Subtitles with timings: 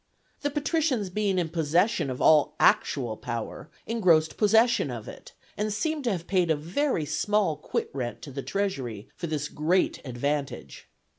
[0.41, 6.01] The patricians being in possession of all actual power, engrossed possession of it, and seem
[6.01, 10.89] to have paid a very small quit rent to the treasury for this great advantage.